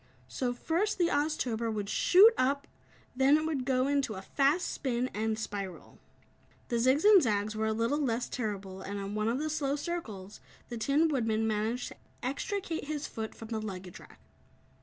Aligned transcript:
So 0.27 0.51
first, 0.51 0.97
the 0.97 1.09
Oztober 1.09 1.71
would 1.71 1.87
shoot 1.87 2.33
up, 2.35 2.65
then 3.15 3.37
it 3.37 3.45
would 3.45 3.65
go 3.65 3.85
into 3.85 4.15
a 4.15 4.23
fast 4.23 4.67
spin, 4.71 5.09
and 5.13 5.37
spiral. 5.37 5.99
The 6.69 6.77
zigs 6.77 7.03
and 7.03 7.21
zags 7.21 7.55
were 7.55 7.67
a 7.67 7.71
little 7.71 7.99
less 8.01 8.27
terrible, 8.27 8.81
and 8.81 8.99
on 8.99 9.13
one 9.13 9.27
of 9.27 9.37
the 9.37 9.47
slow 9.47 9.75
circles, 9.75 10.39
the 10.69 10.77
Tin 10.79 11.07
Woodman 11.07 11.45
managed 11.45 11.89
to 11.89 11.97
extricate 12.23 12.85
his 12.85 13.05
foot 13.05 13.35
from 13.35 13.49
the 13.49 13.61
luggage 13.61 13.99
rack. 13.99 14.19